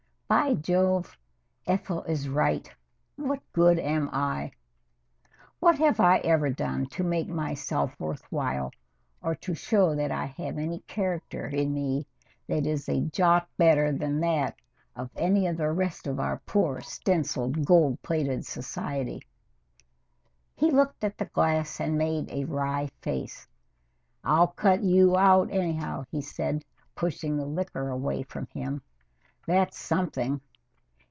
By 0.27 0.53
Jove! 0.53 1.17
Ethel 1.67 2.03
is 2.03 2.29
right. 2.29 2.73
What 3.17 3.41
good 3.51 3.77
am 3.79 4.07
I? 4.13 4.53
What 5.59 5.77
have 5.79 5.99
I 5.99 6.19
ever 6.19 6.49
done 6.49 6.85
to 6.91 7.03
make 7.03 7.27
myself 7.27 7.99
worth 7.99 8.23
while 8.31 8.71
or 9.21 9.35
to 9.35 9.53
show 9.53 9.93
that 9.93 10.09
I 10.09 10.27
have 10.27 10.57
any 10.57 10.79
character 10.87 11.47
in 11.47 11.73
me 11.73 12.07
that 12.47 12.65
is 12.65 12.87
a 12.87 13.01
jot 13.09 13.49
better 13.57 13.91
than 13.91 14.21
that 14.21 14.55
of 14.95 15.09
any 15.17 15.47
of 15.47 15.57
the 15.57 15.69
rest 15.69 16.07
of 16.07 16.17
our 16.17 16.37
poor 16.45 16.79
stenciled, 16.79 17.65
gold 17.65 18.01
plated 18.01 18.45
society." 18.45 19.19
He 20.55 20.71
looked 20.71 21.03
at 21.03 21.17
the 21.17 21.25
glass 21.25 21.81
and 21.81 21.97
made 21.97 22.29
a 22.31 22.45
wry 22.45 22.87
face. 23.01 23.49
"I'll 24.23 24.47
cut 24.47 24.81
you 24.81 25.17
out 25.17 25.51
anyhow," 25.51 26.05
he 26.09 26.21
said, 26.21 26.63
pushing 26.95 27.35
the 27.35 27.45
liquor 27.45 27.89
away 27.89 28.23
from 28.23 28.47
him. 28.53 28.81
"That's 29.47 29.75
something. 29.77 30.39